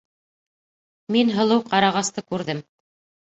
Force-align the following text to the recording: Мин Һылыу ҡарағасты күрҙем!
Мин 1.17 1.29
Һылыу 1.35 1.63
ҡарағасты 1.73 2.25
күрҙем! 2.31 2.63